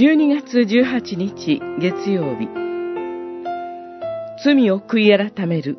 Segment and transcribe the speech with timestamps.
[0.00, 2.48] 12月18日月曜日。
[4.42, 5.76] 罪を悔い改める。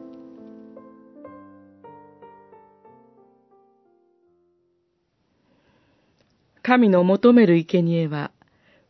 [6.62, 8.30] 神の求める生贄は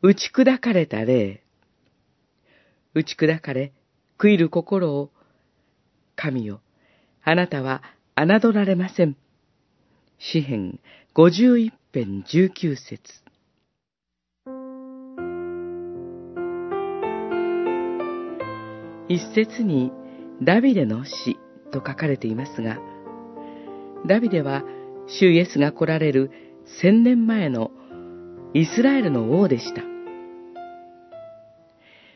[0.02, 1.42] 打ち砕かれた霊。
[2.94, 3.72] 打ち砕かれ
[4.20, 5.12] 悔いる心を
[6.18, 6.60] 神よ
[7.24, 7.84] あなたは
[8.18, 9.16] 侮られません。
[10.20, 10.82] 詩編
[11.16, 13.31] 51編19節。
[19.12, 19.92] 一節に
[20.42, 21.38] ダビデの死
[21.74, 22.80] と書かれていますが、
[24.08, 24.64] ダビデは
[25.08, 26.32] 主イエスが来られる
[26.80, 27.72] 千年前の
[28.54, 29.82] イスラエルの王でした。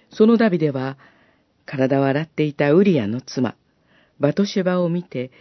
[0.10, 0.98] そのダビデは
[1.66, 3.56] 体を洗っていたウリアの妻、
[4.22, 5.32] バトシェバを見て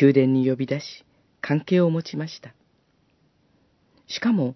[0.00, 1.04] 宮殿に呼び出し
[1.40, 2.54] 関係を持ちました。
[4.06, 4.54] しかも、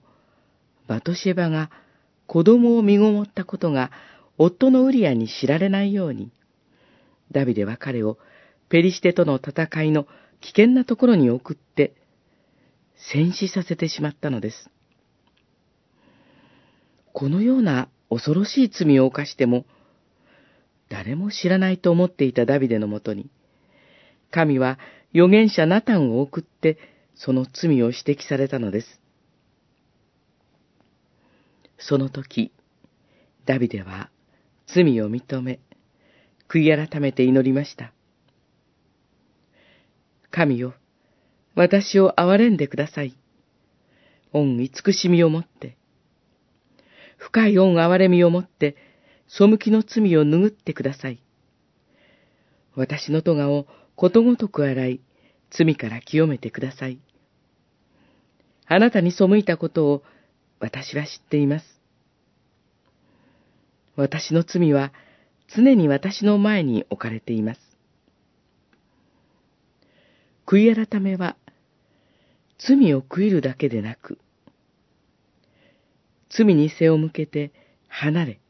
[0.87, 1.73] バトシェバが
[2.29, 3.91] 子供を身ごもったことが
[4.39, 6.31] 夫のウリアに知られないように、
[7.33, 8.19] ダビデは彼を
[8.69, 10.07] ペリシテとの戦いの
[10.41, 11.95] 危険なところに送って、
[12.97, 14.71] 戦死させてしまったのです。
[17.13, 19.65] このような恐ろしい罪を犯しても、
[20.89, 23.31] 誰も知らないと思っていたダビデのもとに、
[24.31, 24.79] 神は
[25.15, 26.79] 預言者ナタンを送って、
[27.15, 29.01] その罪を指摘されたのです。
[31.79, 32.53] その時、
[33.45, 34.11] ダビデは
[34.67, 35.61] 罪を認め、
[36.49, 37.93] 悔い改めて祈りました。
[40.31, 40.75] 神よ、
[41.55, 43.17] 私を憐れんでください。
[44.33, 45.77] 恩慈しみをもって、
[47.17, 48.77] 深い恩憐れみをもって、
[49.29, 51.23] 背きの罪を拭ってください。
[52.75, 55.01] 私の咎をことごとく洗い、
[55.51, 56.99] 罪から清めてください。
[58.67, 60.03] あなたに背いたことを
[60.59, 61.67] 私は知っています。
[63.97, 64.93] 私の罪は
[65.49, 67.61] 常に私の前に置かれています。
[70.47, 71.37] 悔い改めは、
[72.59, 74.19] 罪を悔いるだけでなく、
[76.31, 77.53] 罪に背を向けて
[77.89, 78.41] 離れ、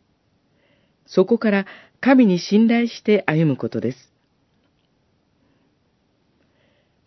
[1.07, 1.67] そこから
[2.01, 4.13] 神に信頼して歩むことです。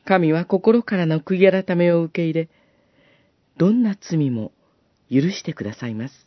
[0.06, 2.50] 神は心からの悔い改めを受け入れ、
[3.58, 4.52] どんな罪も
[5.12, 6.26] 許してくださいます。